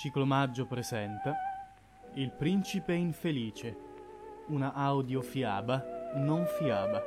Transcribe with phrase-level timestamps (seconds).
[0.00, 1.34] Ciclomaggio presenta
[2.14, 3.76] Il principe infelice,
[4.46, 7.02] una audiofiaba non fiaba.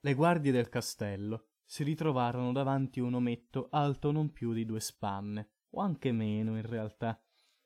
[0.00, 5.48] Le guardie del castello si ritrovarono davanti un ometto alto non più di due spanne,
[5.70, 7.18] o anche meno in realtà,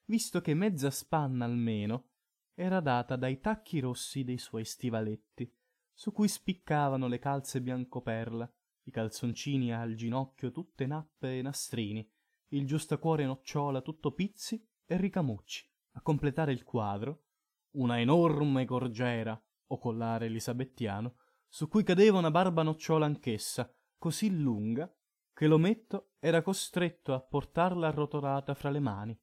[0.04, 2.10] visto che mezza spanna almeno
[2.58, 5.54] era data dai tacchi rossi dei suoi stivaletti,
[5.92, 8.50] su cui spiccavano le calze biancoperla,
[8.84, 12.10] i calzoncini al ginocchio tutte nappe e nastrini,
[12.48, 15.70] il giustacuore nocciola tutto pizzi e ricamucci.
[15.92, 17.24] A completare il quadro,
[17.72, 19.38] una enorme gorgiera
[19.68, 21.16] o collare elisabettiano,
[21.48, 24.90] su cui cadeva una barba nocciola anch'essa, così lunga
[25.34, 29.20] che l'ometto era costretto a portarla arrotolata fra le mani,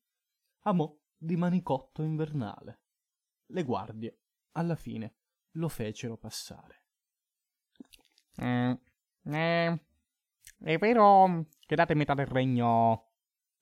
[0.65, 2.82] a mo' di manicotto invernale.
[3.53, 4.17] Le guardie,
[4.53, 5.13] alla fine,
[5.51, 6.85] lo fecero passare.
[8.43, 8.73] Mm,
[9.31, 9.79] eh,
[10.57, 13.11] è vero che date metà del regno?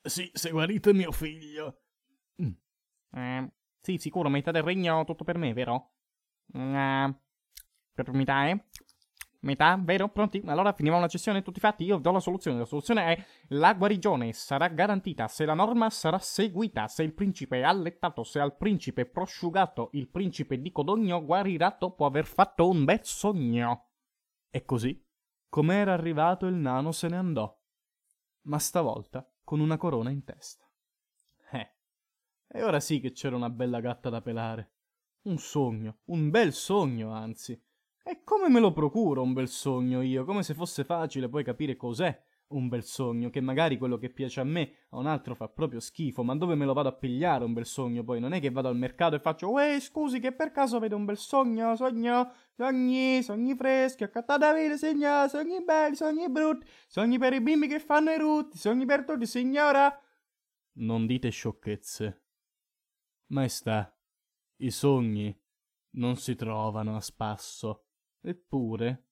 [0.01, 1.81] Sì, se guarite mio figlio.
[2.41, 2.51] Mm.
[3.11, 5.95] Eh, sì, sicuro, metà del regno tutto per me, vero?
[6.57, 7.11] Mm,
[7.93, 8.65] per metà, eh?
[9.43, 10.07] Metà, vero?
[10.09, 10.41] Pronti?
[10.45, 11.83] Allora finiamo la sessione tutti fatti.
[11.83, 12.59] Io do la soluzione.
[12.59, 16.87] La soluzione è la guarigione sarà garantita se la norma sarà seguita.
[16.87, 22.05] Se il principe è allettato, se al principe prosciugato il principe di Codogno guarirà dopo
[22.05, 23.87] aver fatto un bel sogno.
[24.51, 25.03] E così,
[25.49, 27.59] com'era arrivato, il nano se ne andò.
[28.43, 30.69] Ma stavolta con una corona in testa.
[31.51, 31.73] Eh,
[32.47, 34.73] e ora sì che c'era una bella gatta da pelare.
[35.23, 37.59] Un sogno, un bel sogno, anzi.
[38.03, 40.25] E come me lo procuro un bel sogno io?
[40.25, 42.19] Come se fosse facile poi capire cos'è
[42.51, 45.79] un bel sogno, che magari quello che piace a me a un altro fa proprio
[45.79, 48.19] schifo, ma dove me lo vado a pigliare un bel sogno poi?
[48.19, 51.05] Non è che vado al mercato e faccio Uè, scusi che per caso vedo un
[51.05, 57.17] bel sogno, sogno, sogni, sogni freschi, accattata a vedere segna, sogni belli, sogni brutti, sogni
[57.17, 59.95] per i bimbi che fanno i rutti, sogni per tutti, signora.
[60.73, 62.21] Non dite sciocchezze.
[63.27, 63.95] Maestà,
[64.57, 65.37] i sogni
[65.91, 67.85] non si trovano a spasso.
[68.23, 69.07] Eppure,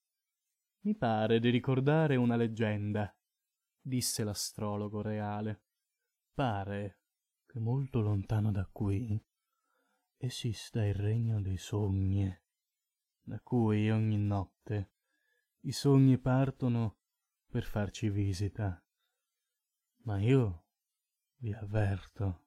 [0.82, 3.12] mi pare di ricordare una leggenda,
[3.80, 5.64] disse l'astrologo reale.
[6.32, 7.00] Pare
[7.44, 9.20] che molto lontano da qui
[10.16, 12.32] esista il regno dei sogni,
[13.20, 14.92] da cui ogni notte
[15.62, 16.98] i sogni partono
[17.48, 18.80] per farci visita.
[20.02, 20.66] Ma io
[21.38, 22.44] vi avverto,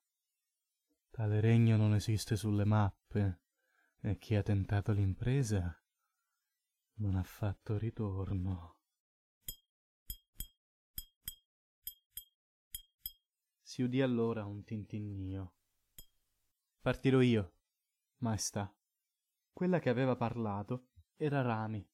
[1.12, 3.42] tale regno non esiste sulle mappe
[4.00, 5.78] e chi ha tentato l'impresa
[6.96, 8.78] non ha fatto ritorno.
[13.62, 15.56] Si udì allora un tintinnio.
[16.80, 17.56] Partirò io,
[18.18, 18.72] maestà.
[19.52, 21.88] Quella che aveva parlato era Rami,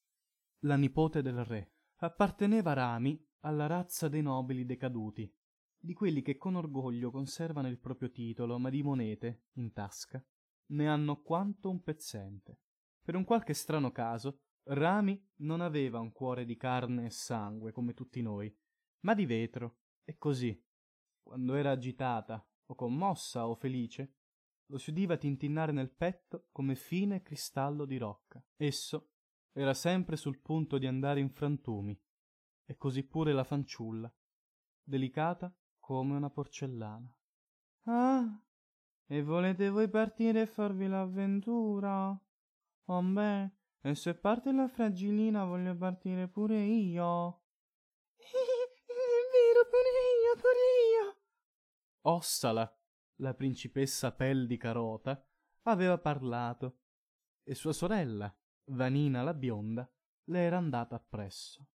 [0.63, 1.75] la nipote del re.
[1.97, 5.33] Apparteneva Rami alla razza dei nobili decaduti,
[5.77, 10.23] di quelli che con orgoglio conservano il proprio titolo, ma di monete, in tasca,
[10.71, 12.59] ne hanno quanto un pezzente.
[13.01, 17.95] Per un qualche strano caso, Rami non aveva un cuore di carne e sangue come
[17.95, 18.55] tutti noi,
[19.01, 20.63] ma di vetro, e così,
[21.23, 24.13] quando era agitata, o commossa o felice,
[24.67, 28.43] lo si udiva tintinnare nel petto come fine cristallo di rocca.
[28.55, 29.13] Esso
[29.53, 31.99] era sempre sul punto di andare in frantumi,
[32.65, 34.13] e così pure la fanciulla,
[34.83, 37.11] delicata come una porcellana.
[37.85, 38.39] Ah,
[39.07, 42.09] e volete voi partire e farvi l'avventura?
[42.85, 47.43] Oh beh, e se parte la fragilina voglio partire pure io.
[48.19, 49.89] È vero, pure
[50.23, 51.17] io, pure io.
[52.01, 52.77] Ossala,
[53.17, 55.23] la principessa Pel di Carota,
[55.63, 56.79] aveva parlato
[57.43, 58.33] e sua sorella,
[58.65, 59.89] Vanina la bionda,
[60.25, 61.67] le era andata appresso.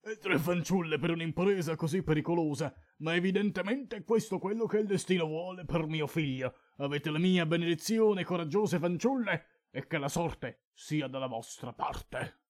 [0.00, 5.26] E tre fanciulle per un'impresa così pericolosa, ma evidentemente è questo quello che il destino
[5.26, 6.54] vuole per mio figlio.
[6.76, 12.40] Avete la mia benedizione, coraggiose fanciulle, e che la sorte sia dalla vostra parte.